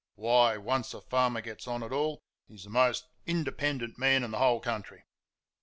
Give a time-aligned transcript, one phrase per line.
[0.15, 4.39] "Why, once a farmer gets on at all he's the most independent man in the
[4.39, 5.03] whole country."